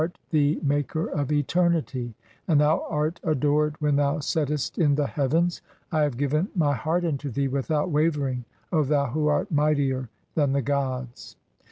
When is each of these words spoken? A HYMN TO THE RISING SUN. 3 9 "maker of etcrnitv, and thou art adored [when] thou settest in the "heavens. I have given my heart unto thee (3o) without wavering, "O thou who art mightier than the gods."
A 0.01 0.03
HYMN 0.03 0.11
TO 0.13 0.19
THE 0.31 0.37
RISING 0.37 0.49
SUN. 0.49 0.67
3 0.67 0.69
9 0.69 0.77
"maker 0.77 1.05
of 1.11 1.27
etcrnitv, 1.27 2.13
and 2.47 2.59
thou 2.61 2.85
art 2.89 3.19
adored 3.23 3.75
[when] 3.79 3.95
thou 3.97 4.17
settest 4.17 4.79
in 4.79 4.95
the 4.95 5.05
"heavens. 5.05 5.61
I 5.91 6.01
have 6.01 6.17
given 6.17 6.47
my 6.55 6.73
heart 6.73 7.05
unto 7.05 7.29
thee 7.29 7.47
(3o) 7.47 7.51
without 7.51 7.91
wavering, 7.91 8.45
"O 8.71 8.83
thou 8.83 9.11
who 9.11 9.27
art 9.27 9.51
mightier 9.51 10.09
than 10.33 10.53
the 10.53 10.63
gods." 10.63 11.35